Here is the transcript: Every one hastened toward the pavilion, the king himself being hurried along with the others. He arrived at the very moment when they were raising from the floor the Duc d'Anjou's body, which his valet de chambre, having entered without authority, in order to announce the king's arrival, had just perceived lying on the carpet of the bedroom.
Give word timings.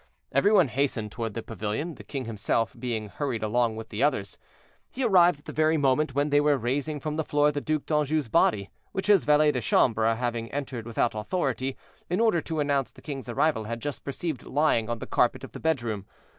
Every 0.31 0.51
one 0.51 0.69
hastened 0.69 1.11
toward 1.11 1.35
the 1.35 1.43
pavilion, 1.43 1.93
the 1.93 2.03
king 2.03 2.25
himself 2.25 2.73
being 2.79 3.07
hurried 3.07 3.43
along 3.43 3.75
with 3.75 3.89
the 3.89 4.01
others. 4.01 4.39
He 4.89 5.03
arrived 5.03 5.37
at 5.41 5.45
the 5.45 5.51
very 5.51 5.77
moment 5.77 6.15
when 6.15 6.31
they 6.31 6.41
were 6.41 6.57
raising 6.57 6.99
from 6.99 7.17
the 7.17 7.23
floor 7.23 7.51
the 7.51 7.61
Duc 7.61 7.85
d'Anjou's 7.85 8.27
body, 8.27 8.71
which 8.93 9.05
his 9.05 9.25
valet 9.25 9.51
de 9.51 9.61
chambre, 9.61 10.15
having 10.15 10.51
entered 10.51 10.87
without 10.87 11.13
authority, 11.13 11.77
in 12.09 12.19
order 12.19 12.41
to 12.41 12.59
announce 12.59 12.91
the 12.91 13.03
king's 13.03 13.29
arrival, 13.29 13.65
had 13.65 13.79
just 13.79 14.03
perceived 14.03 14.41
lying 14.41 14.89
on 14.89 14.97
the 14.97 15.05
carpet 15.05 15.43
of 15.43 15.51
the 15.51 15.59
bedroom. 15.59 16.07